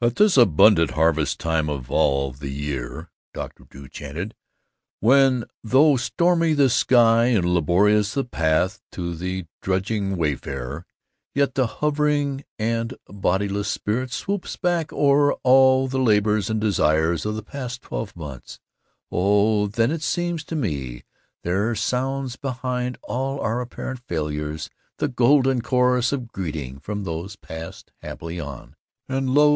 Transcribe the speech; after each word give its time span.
"At 0.00 0.14
this 0.14 0.36
abundant 0.36 0.92
harvest 0.92 1.40
time 1.40 1.68
of 1.68 1.90
all 1.90 2.30
the 2.30 2.48
year," 2.52 3.10
Dr. 3.34 3.64
Drew 3.64 3.88
chanted, 3.88 4.36
"when, 5.00 5.46
though 5.64 5.96
stormy 5.96 6.52
the 6.52 6.70
sky 6.70 7.24
and 7.24 7.52
laborious 7.52 8.14
the 8.14 8.22
path 8.22 8.80
to 8.92 9.16
the 9.16 9.46
drudging 9.60 10.16
wayfarer, 10.16 10.86
yet 11.34 11.56
the 11.56 11.66
hovering 11.66 12.44
and 12.56 12.94
bodiless 13.08 13.66
spirit 13.66 14.12
swoops 14.12 14.56
back 14.56 14.92
o'er 14.92 15.32
all 15.42 15.88
the 15.88 15.98
labors 15.98 16.48
and 16.48 16.60
desires 16.60 17.26
of 17.26 17.34
the 17.34 17.42
past 17.42 17.82
twelve 17.82 18.14
months, 18.14 18.60
oh, 19.10 19.66
then 19.66 19.90
it 19.90 20.02
seems 20.02 20.44
to 20.44 20.54
me 20.54 21.02
there 21.42 21.74
sounds 21.74 22.36
behind 22.36 22.96
all 23.02 23.40
our 23.40 23.60
apparent 23.60 23.98
failures 23.98 24.70
the 24.98 25.08
golden 25.08 25.60
chorus 25.60 26.12
of 26.12 26.28
greeting 26.28 26.78
from 26.78 27.02
those 27.02 27.34
passed 27.34 27.90
happily 28.02 28.38
on; 28.38 28.76
and 29.08 29.30
lo! 29.30 29.48